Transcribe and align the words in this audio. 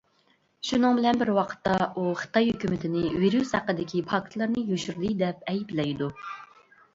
شۇنىڭ 0.67 0.95
بىلەن 0.99 1.19
بىر 1.23 1.29
ۋاقىتتا 1.37 1.75
ئۇ 1.87 2.05
خىتاي 2.21 2.47
ھۆكۈمىتىنى 2.51 3.03
ۋىرۇس 3.25 3.53
ھەققىدىكى 3.59 4.01
پاكىتلارنى 4.09 4.65
يوشۇردى 4.71 5.13
دەپ 5.21 5.47
ئەيىبلەيدۇ. 5.53 6.11